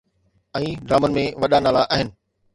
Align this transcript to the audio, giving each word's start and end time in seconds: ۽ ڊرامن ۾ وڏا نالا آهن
۽ 0.59 0.65
ڊرامن 0.87 1.11
۾ 1.19 1.23
وڏا 1.43 1.59
نالا 1.69 1.81
آهن 1.95 2.07